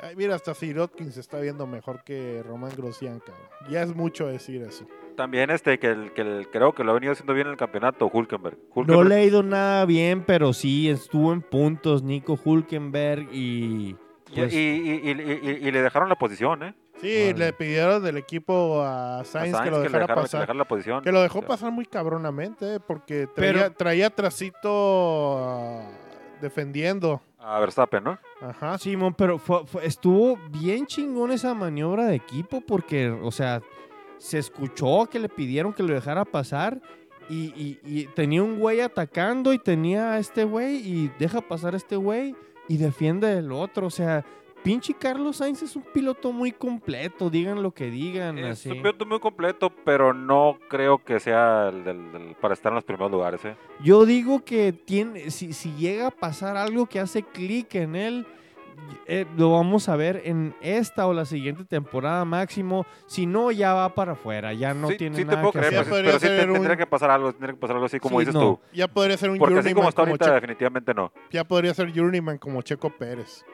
[0.02, 3.46] Ay, mira, hasta Sirotkin se está viendo mejor que Román Grosjean, cabrón.
[3.68, 4.86] Ya es mucho decir eso.
[5.16, 7.58] También este, que, el, que el- creo que lo ha venido haciendo bien en el
[7.58, 8.56] campeonato, Hulkenberg.
[8.86, 13.96] No le ha ido nada bien, pero sí, estuvo en puntos Nico Hulkenberg y...
[14.30, 16.74] y, pues, y, y- y- y- y le dejaron la posición, ¿eh?
[17.00, 17.46] Sí, Vale.
[17.46, 20.40] le pidieron del equipo a A Sainz, que lo dejara que le pasar.
[20.42, 21.02] dejara la posición.
[21.02, 25.82] Que lo dejó O sea, pasar muy cabronamente, eh, porque traía, Pero- traía trasito ah,
[26.40, 27.22] defendiendo.
[27.42, 28.18] A Verstappen, ¿no?
[28.40, 28.76] Ajá.
[28.78, 33.62] Simón, pero fue- fue- estuvo bien chingón esa maniobra de equipo porque, o sea,
[34.18, 36.80] se escuchó que le pidieron que lo dejara pasar
[37.30, 41.74] y, y- y tenía un güey atacando y tenía a este güey y deja pasar
[41.74, 42.34] a este güey
[42.68, 43.86] y defiende el otro.
[43.86, 44.24] O sea,
[44.62, 48.38] pinche Carlos Sainz es un piloto muy completo, digan lo que digan.
[48.38, 48.70] Es así.
[48.70, 52.76] un piloto muy completo, pero no creo que sea el del- del- para estar en
[52.76, 53.56] los primeros lugares, ¿eh?
[53.82, 58.26] Yo digo que tiene, si, si llega a pasar algo que hace clic en él,
[59.06, 62.86] eh, lo vamos a ver en esta o la siguiente temporada máximo.
[63.06, 65.58] Si no, ya va para afuera, ya no sí, tiene sí te nada puedo que
[65.58, 65.84] creer, hacer.
[65.84, 68.00] pero, podría pero sí te- un- tendría que pasar algo, tendría que pasar algo así
[68.00, 68.40] como Sí, dices no.
[68.40, 68.60] tú.
[68.72, 71.12] Ya podría ser un Porque así como está como, ahorita, Che- definitivamente no.
[71.30, 73.44] ya podría ser journeyman como Checo Pérez.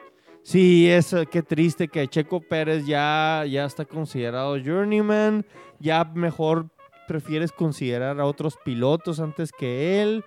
[0.47, 5.45] Sí, es eh, qué triste que Checo Pérez ya, ya está considerado journeyman,
[5.77, 6.67] ya mejor
[7.05, 10.23] prefieres considerar a otros pilotos antes que él,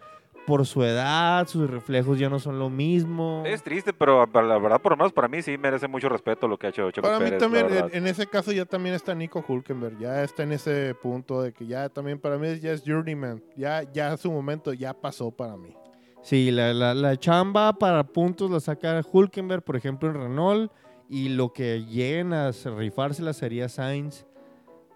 [0.47, 3.45] por su edad, sus reflejos ya no son lo mismo.
[3.47, 6.59] Es triste, pero la verdad, por lo menos para mí sí merece mucho respeto lo
[6.59, 7.91] que ha hecho Checo Para mí Pérez, la también, verdad.
[7.95, 11.55] en, en ese caso ya también está Nico Hulkenberg, ya está en ese punto de
[11.55, 15.57] que ya también para mí ya es journeyman, ya, ya su momento ya pasó para
[15.57, 15.75] mí.
[16.23, 20.73] Sí, la, la- la chamba para puntos la saca Hulkenberg, por ejemplo, en Renault.
[21.09, 24.27] Y lo que lleguen a rifársela sería Sainz.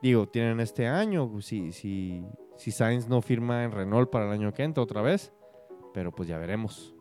[0.01, 1.29] Digo, tienen este año.
[1.41, 2.25] Si, si,
[2.57, 5.33] si Sainz no firma en Renault para el año que entra otra vez.
[5.93, 6.95] Pero pues ya veremos.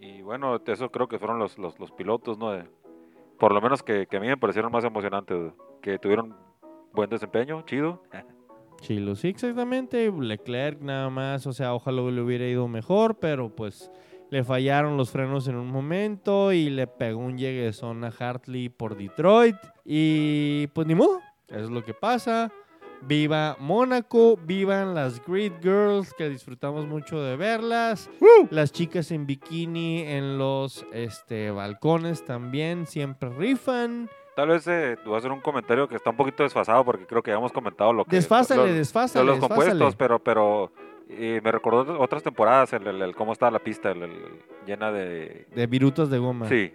[0.00, 2.52] Y bueno, eso creo que fueron los, los, los pilotos, ¿no?
[2.52, 2.68] De-
[3.38, 6.34] por lo menos que, que a mí me parecieron más emocionantes, que tuvieron
[6.92, 8.02] buen desempeño, chido.
[8.80, 10.10] Chilo, sí, exactamente.
[10.10, 11.46] Leclerc nada más.
[11.46, 13.18] O sea, ojalá le hubiera ido mejor.
[13.18, 13.90] Pero pues
[14.30, 16.52] le fallaron los frenos en un momento.
[16.52, 19.56] Y le pegó un lleguezón a Hartley por Detroit.
[19.84, 21.20] Y pues ni modo.
[21.48, 22.52] Eso es lo que pasa.
[23.02, 28.10] Viva Mónaco, vivan las Great Girls que disfrutamos mucho de verlas.
[28.50, 34.08] Las chicas en bikini en los este, balcones también siempre rifan.
[34.38, 37.20] Tal vez eh, voy a hacer un comentario que está un poquito desfasado porque creo
[37.24, 38.14] que ya hemos comentado lo que...
[38.14, 39.70] Desfásale, lo- lo- desfásale, los desfásale.
[39.70, 40.70] compuestos, pero, pero
[41.08, 45.48] eh, me recordó otras temporadas, el, el- el cómo estaba la pista, el- llena de...
[45.52, 46.48] De virutas de goma.
[46.48, 46.70] Sí,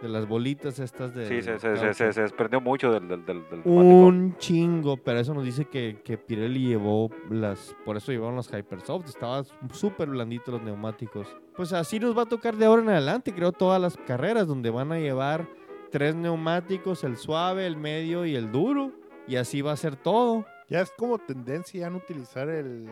[0.00, 1.26] De las bolitas estas de...
[1.26, 5.18] sí, se, se, se, se- se desprendió mucho del, del, del, del Un chingo, pero
[5.18, 7.74] eso nos dice que, que Pirelli llevó las...
[7.84, 9.08] Por eso llevaron las Hypersoft.
[9.08, 11.26] Estaban súper blanditos los neumáticos.
[11.56, 14.70] Pues así nos va a tocar de ahora en adelante, creo, todas las carreras donde
[14.70, 15.48] van a llevar
[15.90, 18.92] tres neumáticos, el suave, el medio y el duro.
[19.26, 20.46] Y así va a ser todo.
[20.68, 22.88] Ya es como tendencia ya no utilizar el,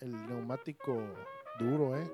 [0.00, 1.02] el neumático
[1.58, 2.10] duro, ¿eh?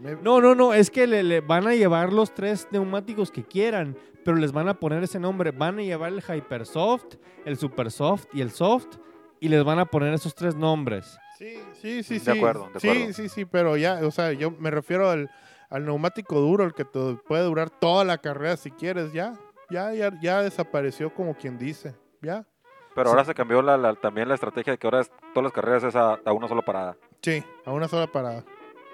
[0.00, 3.42] Me- No, no, no, es que le, le van a llevar los tres neumáticos que
[3.42, 5.50] quieran, pero les van a poner ese nombre.
[5.50, 8.98] Van a llevar el Hypersoft, el Supersoft y el Soft,
[9.40, 11.18] y les van a poner esos tres nombres.
[11.36, 12.24] Sí, sí, sí, sí.
[12.26, 13.12] De acuerdo, de sí, acuerdo.
[13.12, 15.30] sí, sí, pero ya, o sea, yo me refiero al,
[15.70, 19.34] al neumático duro, el que te puede durar toda la carrera si quieres, ya.
[19.70, 22.46] Ya, ya, ya desapareció como quien dice, ya.
[22.94, 25.52] Pero ahora se cambió la, la- también la estrategia de que ahora es- todas las
[25.52, 26.96] carreras es a, a una sola parada.
[27.22, 28.44] Sí, a una sola parada.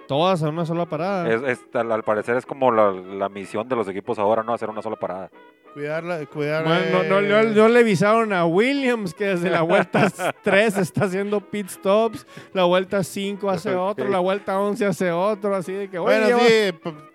[0.07, 1.29] Todas a una sola parada.
[1.33, 4.53] Es, es- al, al parecer es como la, la misión de los equipos ahora, ¿no?
[4.53, 5.31] Hacer una sola parada.
[5.73, 6.63] Cuidarla, cuidar.
[6.65, 10.09] Bueno, no, no, no- no le avisaron a Williams que desde la vuelta
[10.45, 15.57] 3 está haciendo pit stops, la vuelta 5 hace otro, la vuelta 11 hace otro,
[15.57, 16.39] así de que, Bueno,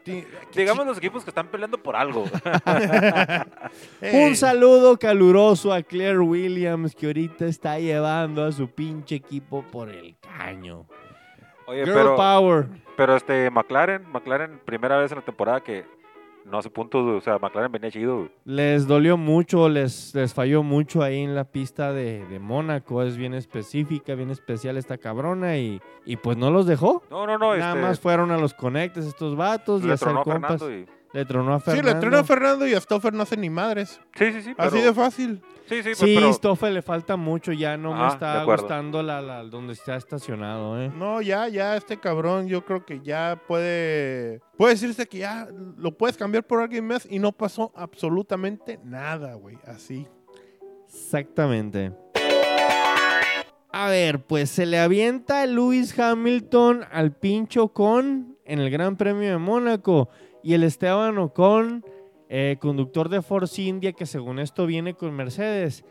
[0.04, 0.26] sí.
[0.54, 2.26] Digamos los equipos que están peleando por algo.
[4.14, 9.90] Un saludo caluroso a Claire Williams que ahorita está llevando a su pinche equipo por
[9.90, 10.86] el caño.
[11.70, 12.68] Oye, Girl pero, Power.
[12.98, 15.86] pero este McLaren, McLaren, primera vez en la temporada que
[16.46, 18.28] no hace puntos, o sea, McLaren venía chido.
[18.44, 23.04] Les dolió mucho, les, les falló mucho ahí en la pista de, de Mónaco.
[23.04, 27.04] Es bien específica, bien especial esta cabrona y, y pues no los dejó.
[27.12, 30.14] No, no, no, Nada este, más fueron a los conectes estos vatos y a hacer
[30.24, 30.60] compas.
[30.60, 30.99] Fernando y...
[31.12, 31.94] Le tronó a Sí, Fernando.
[31.94, 34.00] le tronó a Fernando y a Stoffer no hace ni madres.
[34.16, 34.54] Sí, sí, sí.
[34.56, 35.42] Pero, Así de fácil.
[35.68, 36.72] Sí, sí, pues, Sí, pero...
[36.72, 40.92] Le falta mucho, ya no me Ah, está gustando la, la- donde está estacionado, ¿eh?
[40.96, 44.40] No, ya, ya, este cabrón, yo creo que ya puede.
[44.58, 49.34] Puede decirse que ya lo puedes cambiar por alguien más y no pasó absolutamente nada,
[49.36, 49.58] güey.
[49.66, 50.08] Así.
[50.88, 51.92] Exactamente.
[53.72, 59.30] A ver, pues se le avienta Lewis Hamilton al pincho Ocon en el Gran Premio
[59.30, 60.10] de Mónaco.
[60.44, 61.84] Y el Esteban Ocon,
[62.30, 65.84] eh, conductor de Force India, que según esto viene con Mercedes,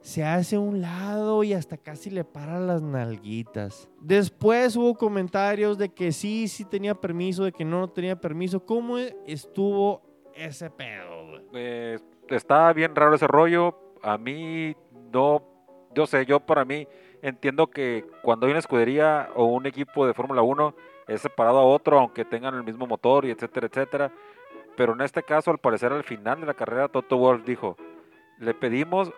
[0.00, 3.88] se hace un lado y hasta casi le para las nalguitas.
[4.00, 8.64] Después hubo comentarios de que sí, sí tenía permiso, de que no, no tenía permiso.
[8.64, 10.02] ¿Cómo estuvo
[10.34, 11.40] ese pedo?
[11.54, 13.76] Eh, está bien raro ese rollo.
[14.02, 14.76] A mí
[15.12, 15.42] no,
[15.94, 16.86] yo sé, yo para mí
[17.22, 20.74] entiendo que cuando hay una escudería o un equipo de Fórmula 1
[21.08, 24.12] es separado a otro, aunque tengan el mismo motor y etcétera, etcétera.
[24.76, 27.76] Pero en este caso, al parecer, al final de la carrera, Toto Wolff dijo,
[28.38, 29.10] le pedimos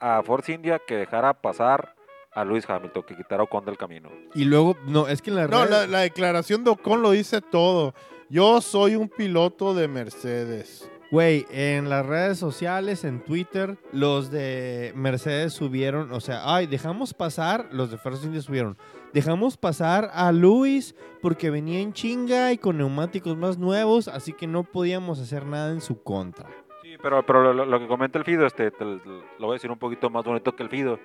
[0.00, 1.94] a Force India que dejara pasar
[2.32, 4.10] a Lewis Hamilton, que quitara a Ocon del camino.
[4.34, 7.12] Y luego, no, es que en la No, red- la, la declaración de Ocon lo
[7.12, 7.94] dice todo.
[8.28, 10.90] Yo soy un piloto de Mercedes.
[11.10, 17.14] Güey, en las redes sociales, en Twitter, los de Mercedes subieron, o sea, ay, dejamos
[17.14, 18.76] pasar, los de First India subieron,
[19.12, 24.48] dejamos pasar a Luis porque venía en chinga y con neumáticos más nuevos, así que
[24.48, 26.48] no podíamos hacer nada en su contra.
[26.82, 29.78] Sí, pero, pero lo, que comenta el Fido, este, te- lo voy a decir un
[29.78, 30.98] poquito más bonito que el Fido.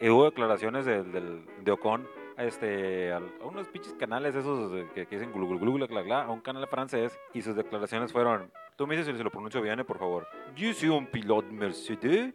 [0.00, 2.04] Eh, hubo declaraciones del, del- de Ocon
[2.38, 5.78] este, a unos pinches canales esos de- que, que dicen glu, glu,
[6.12, 9.60] a un canal francés y sus declaraciones fueron, tú me dices si se lo pronuncio
[9.62, 10.26] bien, por favor.
[10.56, 12.34] Yo soy un piloto Mercedes,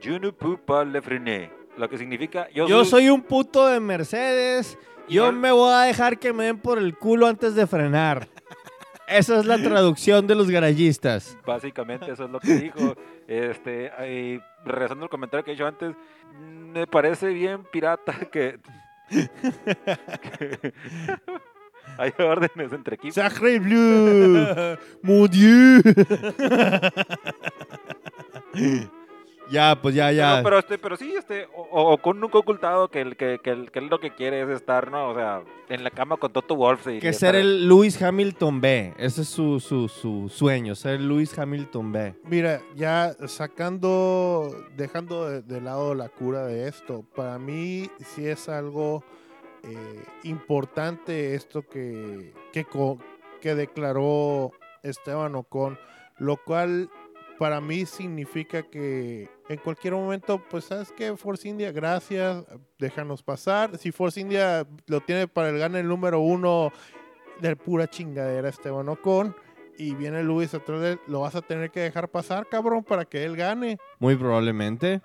[0.00, 1.50] je ne peux pas le freiner.
[1.76, 4.78] Lo que significa, yo, Yo soy un puto de Mercedes.
[5.08, 8.28] Yo me voy a dejar que me den por el culo antes de frenar.
[9.06, 11.36] Esa es la traducción de los garayistas.
[11.44, 12.96] Básicamente eso es lo que dijo.
[13.26, 13.90] Este,
[14.66, 15.94] regresando al comentario que he hecho antes,
[16.38, 18.60] me parece bien pirata que
[21.98, 23.14] hay órdenes entre equipos.
[23.14, 24.76] Sacre Bleu.
[25.02, 25.80] Mon Dieu.
[29.50, 30.38] ya, pues ya, ya.
[30.38, 33.50] No, pero, este, pero sí, este, o, o- con nunca ocultado que, el, que, que,
[33.50, 35.10] el- que él lo que quiere es estar, ¿no?
[35.10, 36.86] O sea, en la cama con Toto Wolf.
[36.88, 38.94] y que ser el Lewis Hamilton B.
[38.96, 42.14] Ese es su, su, su sueño, ser Lewis Hamilton B.
[42.24, 48.48] Mira, ya sacando, dejando de, de lado la cura de esto, para mí sí es
[48.48, 49.04] algo
[49.66, 52.66] eh, importante esto que, que,
[53.40, 55.78] que declaró Esteban Ocon,
[56.18, 56.90] lo cual
[57.38, 62.44] para mí significa que en cualquier momento, pues sabes que Force India, gracias,
[62.78, 63.76] déjanos pasar.
[63.78, 66.72] Si Force India lo tiene para el gane el número uno
[67.40, 69.34] de pura chingadera Esteban Ocon
[69.76, 73.04] y viene Luis atrás de él, lo vas a tener que dejar pasar, cabrón, para
[73.04, 73.78] que él gane.
[73.98, 75.02] Muy probablemente.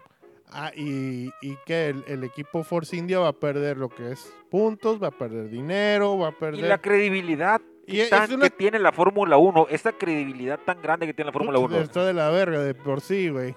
[0.51, 4.33] Ah, y, y que el, el equipo Force India va a perder lo que es
[4.49, 6.67] puntos, va a perder dinero, va a Y perder...
[6.69, 11.05] la credibilidad Y es tan una- que tiene la Fórmula 1, esa credibilidad tan grande
[11.05, 11.77] que tiene la Fórmula 1.
[11.81, 13.53] Está de la verga de por sí, güey.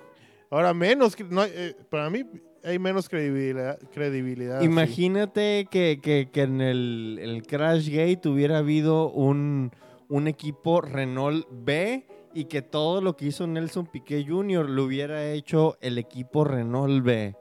[0.51, 2.25] Ahora menos, no, eh, para mí
[2.63, 3.79] hay menos credibilidad.
[3.95, 4.67] credibilidad sí.
[4.67, 9.71] Imagínate que, que- que en el, el Crash Gate hubiera habido un,
[10.09, 14.69] un equipo Renault B y que todo lo que hizo Nelson Piquet Jr.
[14.69, 17.35] lo hubiera hecho el equipo Renault B.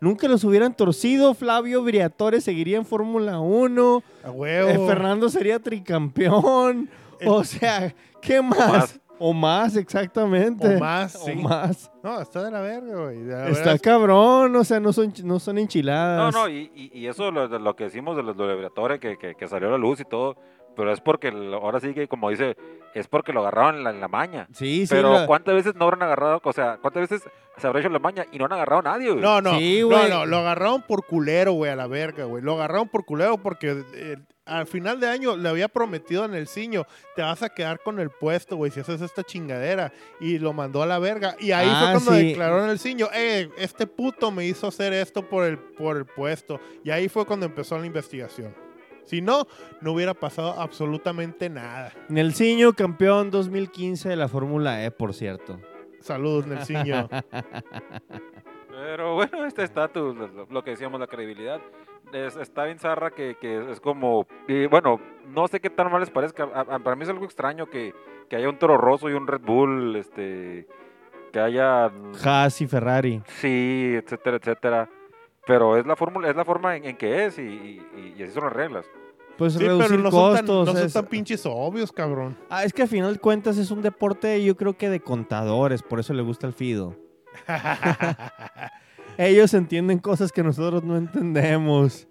[0.00, 1.32] Nunca los hubieran torcido.
[1.34, 4.02] Flavio Briatore seguiría en Fórmula 1.
[4.24, 4.68] A huevo.
[4.68, 6.90] eh, Fernando sería tricampeón.
[7.20, 9.00] El- O sea, ¿qué más?
[9.18, 10.76] O más, exactamente.
[10.76, 11.90] O más, O más.
[12.02, 13.24] No, está de la verga, güey.
[13.24, 16.34] La Está verdad, cabrón, o sea, no son, no son No, enchiladas.
[16.34, 19.34] no, y, y- y eso lo, de lo que decimos de los laboratorios que, que,
[19.34, 20.36] que salió a la luz y todo,
[20.76, 22.56] pero es porque el- ahora sí que, como dice,
[22.94, 24.46] es porque lo agarraron en la, en la maña.
[24.52, 24.94] Sí, sí.
[24.94, 26.40] pero la- ¿cuántas veces no habrán agarrado?
[26.44, 29.10] O sea, ¿cuántas veces se habrá hecho la maña y no han agarrado a nadie?
[29.10, 29.22] güey?
[29.22, 30.10] No, no, Sí, no, güey.
[30.10, 32.42] no, lo agarraron por culero, güey, a la verga, güey.
[32.42, 36.46] Lo agarraron por culero porque eh, al final de año le había prometido en el
[36.46, 36.84] ciño,
[37.16, 39.92] te vas a quedar con el puesto, güey, si haces esta chingadera.
[40.20, 41.34] Y lo mandó a la verga.
[41.40, 42.28] Y ahí Ah, fue cuando sí.
[42.28, 46.04] declaró en el ciño, eh, este puto me hizo hacer esto por el, por el
[46.04, 46.60] puesto.
[46.84, 48.54] Y ahí fue cuando empezó la investigación.
[49.06, 49.46] Si no,
[49.80, 51.92] no hubiera pasado absolutamente nada.
[52.08, 55.58] Nelsinho, campeón 2015 de la Fórmula E, por cierto.
[56.00, 57.08] Saludos, Nelsinho.
[58.70, 61.60] Pero bueno, este estatus, lo, lo que decíamos, la credibilidad,
[62.12, 66.00] es- está bien zarra que, que es como, y bueno, no sé qué tan mal
[66.00, 67.94] les parezca, a- a- para mí es algo extraño que,
[68.28, 70.66] que haya un Toro Rosso y un Red Bull, este,
[71.32, 71.90] que haya,
[72.24, 73.22] Haas y Ferrari.
[73.26, 74.88] sí, etcétera, etcétera,
[75.46, 78.32] pero es la fórmula, es la forma en, en que es y, y- y así
[78.32, 78.86] son las reglas.
[79.38, 80.74] Pues Sí, reducir pero no son, tan, costos.
[80.74, 82.36] no son tan pinches obvios, cabrón.
[82.48, 85.82] Ah, es que al final de cuentas es un deporte, yo creo que de contadores,
[85.82, 86.96] por eso le gusta el Fido.
[89.18, 92.06] Ellos entienden cosas que nosotros no entendemos.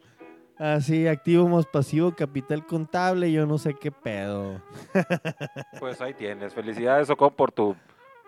[0.58, 4.62] Así, activo más pasivo, capital contable, yo no sé qué pedo.
[5.80, 7.76] Pues ahí tienes, felicidades Ocon por tu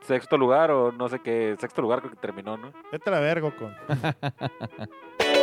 [0.01, 2.71] sexto lugar o no sé qué, sexto lugar creo que terminó, ¿no?
[2.91, 3.75] Vete a la verga, con.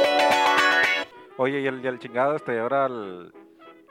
[1.37, 3.33] Oye, y el, y el chingado este, ahora el,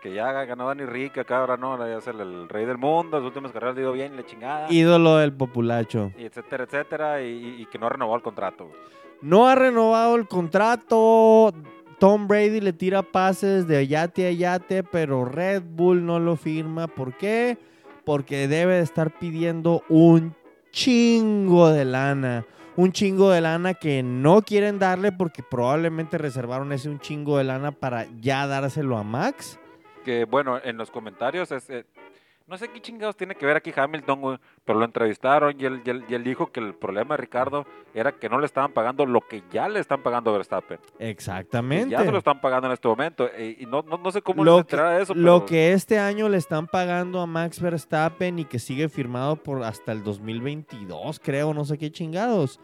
[0.02, 3.18] que ya ganó Dani Rick, acá ahora no, ya es el, el rey del mundo,
[3.18, 6.12] las últimas carreras le dio bien, y la chingada, y, Ídolo del populacho.
[6.18, 8.68] etcétera, etcétera, y, y- y que no renovó el contrato.
[8.68, 8.78] güey.
[9.22, 11.54] No ha renovado el contrato.
[12.00, 16.88] Tom Brady le tira pases de yate a yate, pero Red Bull no lo firma.
[16.88, 17.58] ¿Por qué?
[18.04, 20.36] Porque debe de estar pidiendo un
[20.74, 22.46] chingo de lana.
[22.76, 27.44] Un chingo de lana que no quieren darle porque probablemente reservaron ese un chingo de
[27.46, 29.60] lana para ya dárselo a Max.
[30.04, 31.70] Que bueno, en los comentarios es...
[31.70, 31.86] eh,
[32.54, 35.82] no sé qué chingados tiene que ver aquí Hamilton, güey, pero lo entrevistaron y él,
[35.84, 38.72] y, él, y él dijo que el problema de Ricardo era que no le estaban
[38.74, 40.78] pagando lo que ya le están pagando a Verstappen.
[41.00, 41.90] Y Exactamente.
[41.90, 43.28] ya se lo están pagando en este momento.
[43.34, 46.30] eh, Y no, no, no sé cómo Lo que- de eso, Lo que este año
[46.30, 51.56] le están pagando a Max Verstappen y que sigue firmado por hasta el 2022, creo,
[51.56, 52.60] no sé qué chingados.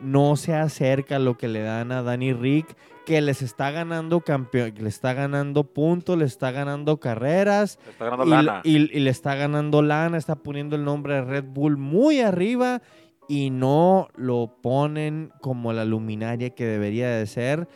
[0.00, 2.76] No se acerca a lo que le dan a Danny Rick,
[3.10, 8.04] que les está ganando campeón, le está ganando puntos, le está ganando carreras le está
[8.04, 8.60] ganando y, lana.
[8.64, 12.82] y- y le está ganando lana, está poniendo el nombre de Red Bull muy arriba
[13.28, 17.66] y no lo ponen como la luminaria que debería de ser.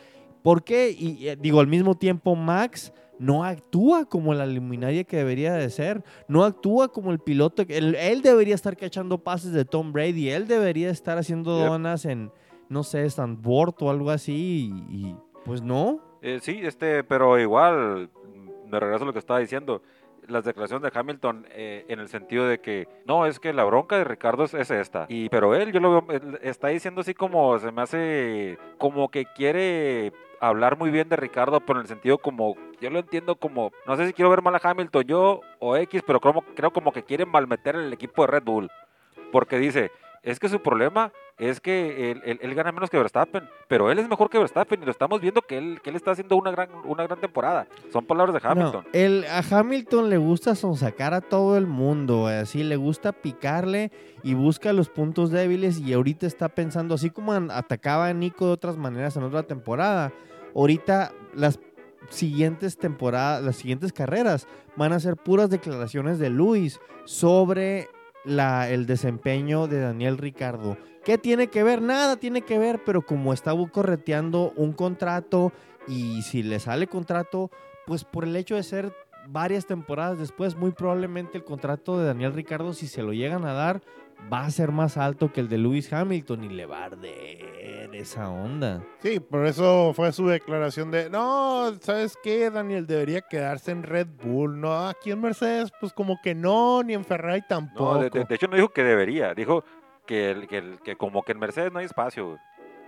[0.41, 0.89] ¿Por qué?
[0.97, 6.03] Y digo, al mismo tiempo Max no actúa como la luminaria que debería de ser.
[6.27, 7.63] No actúa como el piloto.
[7.67, 10.29] Él, él debería estar cachando pases de Tom Brady.
[10.29, 11.67] Él debería estar haciendo Yep.
[11.69, 12.31] donas en,
[12.67, 15.15] no sé, Sandbord o algo así y,
[15.45, 15.99] pues no.
[16.21, 18.09] Eh, sí, este, pero igual,
[18.67, 19.81] me regreso a lo que estaba diciendo.
[20.27, 23.95] Las declaraciones de Hamilton eh, en el sentido de que no, es que la bronca
[23.95, 25.05] de Ricardo es, es esta.
[25.07, 29.25] Y, pero él, yo lo veo, está diciendo así como se me hace como que
[29.25, 33.71] quiere hablar muy bien de Ricardo, pero en el sentido como, yo lo entiendo como,
[33.85, 36.91] no sé si quiero ver mal a Hamilton yo o X, pero creo, creo como
[36.91, 38.71] que quieren malmeter el equipo de Red Bull.
[39.31, 39.91] Porque dice,
[40.25, 43.99] es que su problema es que él, él- él gana menos que Verstappen, pero él
[43.99, 46.51] es mejor que Verstappen y lo estamos viendo que él, que él está haciendo una
[46.51, 47.67] gran, una gran temporada.
[47.93, 48.83] Son palabras de Hamilton.
[48.85, 53.91] No, el, a Hamilton le gusta sonsacar a todo el mundo, así le gusta picarle
[54.23, 58.51] y busca los puntos débiles y ahorita está pensando, así como atacaba a Nico de
[58.53, 60.11] otras maneras en otra temporada,
[60.55, 61.59] ahorita las
[62.09, 67.87] siguientes temporadas, las siguientes carreras van a ser puras declaraciones de Luis sobre
[68.25, 70.77] la, el desempeño de Daniel Ricardo.
[71.03, 71.81] ¿Qué tiene que ver?
[71.81, 75.51] Nada tiene que ver, pero como está correteando un contrato
[75.87, 77.51] y si le sale contrato,
[77.85, 78.91] pues por el hecho de ser
[79.27, 83.53] varias temporadas después, muy probablemente el contrato de Daniel Ricardo, si se lo llegan a
[83.53, 83.81] dar,
[84.31, 87.93] va a ser más alto que el de Lewis Hamilton y le va a arder
[87.93, 88.81] esa onda.
[88.99, 92.49] Sí, por eso fue su declaración de, no, ¿sabes qué?
[92.49, 96.93] Daniel debería quedarse en Red Bull, no, aquí en Mercedes, pues como que no, ni
[96.93, 97.93] en Ferrari tampoco.
[97.95, 99.63] No, de, de- de hecho no dijo que debería, dijo
[100.05, 102.37] que, el- que, el- que como que en Mercedes no hay espacio,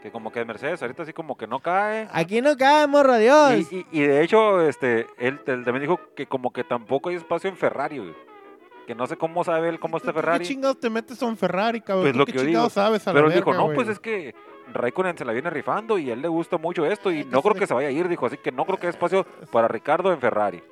[0.03, 2.07] que como que en Mercedes ahorita así como que no cae.
[2.11, 3.71] Aquí no cae, morro, Dios.
[3.71, 7.15] Y, y- y de hecho, este, él, él también dijo que como que tampoco hay
[7.15, 8.13] espacio en Ferrari, güey.
[8.87, 10.45] Que no sé cómo sabe él cómo está ¿Tú ¿Qué Ferrari.
[10.45, 12.05] chingados te metes a un Ferrari, cabrón?
[12.05, 12.83] Pues ¿Tú lo qué que chingados digo.
[12.85, 13.75] sabes a Pero la él dijo, no, güey?
[13.75, 14.33] pues es que
[14.73, 17.53] Raikkonen se la viene rifando y a él le gusta mucho esto y no creo
[17.53, 20.11] que se vaya a ir, dijo, así que no creo que haya espacio para Ricardo
[20.11, 20.63] en Ferrari.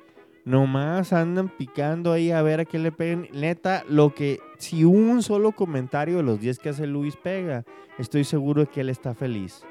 [0.44, 3.28] Nomás andan picando ahí a ver a qué le peguen.
[3.32, 7.64] Neta, lo que, si un solo comentario de los 10 que hace Luis pega,
[7.98, 9.64] estoy seguro de que él está feliz.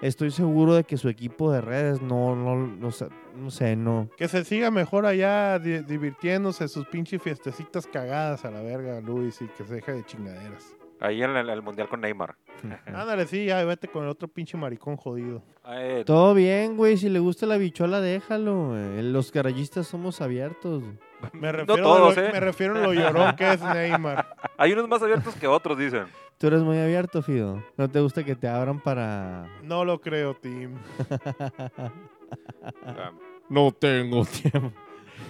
[0.00, 4.08] Estoy seguro de que su equipo de redes no, no, no, sé- no sé, no.
[4.16, 9.42] Que se siga mejor allá di- divirtiéndose sus pinches fiestecitas cagadas a la verga, Luis,
[9.42, 10.74] y que se deje de chingaderas.
[11.00, 12.36] Ahí en el, el Mundial con Neymar.
[12.86, 15.42] Ándale, sí, ya vete con el otro pinche maricón jodido.
[15.68, 16.96] Eh, Todo bien, güey.
[16.96, 18.68] Si le gusta la bichola, déjalo.
[18.70, 19.02] güey.
[19.02, 20.82] Los garayistas somos abiertos.
[21.32, 22.32] Me refiero, todos, a lo, ¿eh?
[22.32, 24.28] me refiero a lo llorón que es Neymar.
[24.58, 26.04] hay unos más abiertos que otros, dicen.
[26.38, 27.62] Tú eres muy abierto, Fido.
[27.76, 29.48] ¿No te gusta que te abran para...?
[29.62, 30.78] No lo creo, Tim.
[33.48, 34.70] No tengo tiempo.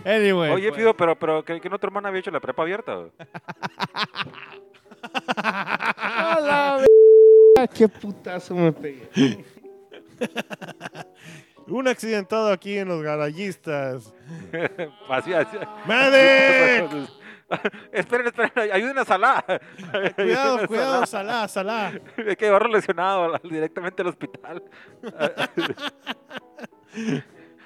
[0.05, 0.51] Anyway.
[0.51, 2.97] Oye, pues- Fido, pero, pero ¿qué, qué no tu hermana había hecho la prepa abierta?
[2.97, 3.11] güey?
[5.37, 7.73] ¡A la verga!
[7.73, 9.45] ¡Qué putazo me pegué!
[11.69, 14.13] Un accidentado aquí en los garayistas.
[15.09, 15.57] Así, así.
[15.87, 17.09] ¡Medic!
[17.93, 19.45] esperen, esperen, ayuden a Salah.
[20.17, 21.93] cuidado, cuidado, Salá, Salá.
[22.17, 24.63] Hay que llevarlo lesionado directamente al hospital.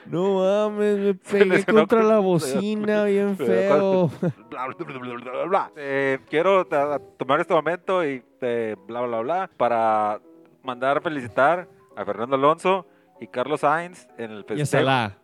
[0.06, 4.08] No mames, me pegué contra con- la bocina bien feo.
[4.50, 5.70] Bla, bla, bla, bla, bla, bla.
[5.76, 10.20] Eh, quiero tomar este momento y eh, bla, bla, bla, para
[10.64, 12.84] mandar a felicitar a Fernando Alonso
[13.20, 14.66] y Carlos Sainz en el Y a.
[14.66, 15.18] Salah.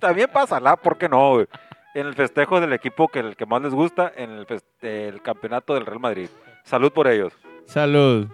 [0.00, 1.44] También para Salah, ¿por qué no?
[1.96, 4.44] En el festejo del equipo que el que más les gusta, en
[4.82, 6.28] el, campeonato del Real Madrid.
[6.62, 7.32] Salud por ellos.
[7.64, 8.26] Salud.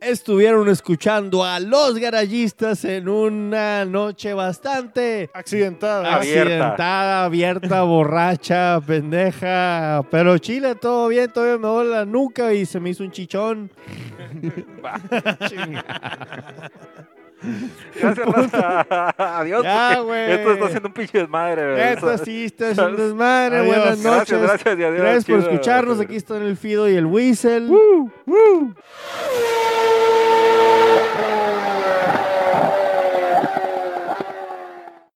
[0.00, 6.14] Estuvieron escuchando a los garayistas en una noche bastante Accidentada.
[6.14, 6.48] Abierta.
[6.48, 10.02] accidentada, abierta, borracha, pendeja.
[10.10, 13.70] Pero chile, todo bien, todavía me duele la nuca y se me hizo un chichón.
[18.00, 19.14] Gracias, Raza.
[19.38, 19.62] Adiós.
[19.62, 20.32] Ya, güey.
[20.32, 21.72] Esto está haciendo un pinche desmadre.
[21.72, 21.92] güey.
[21.92, 23.58] Esto sí está es un desmadre.
[23.58, 23.76] Adiós.
[23.76, 24.40] Buenas noches.
[24.40, 25.00] Gracias, gracias y adiós.
[25.00, 25.50] Gracias por Chido.
[25.50, 26.00] escucharnos.
[26.00, 27.68] Aquí están el Fido y el Whistle.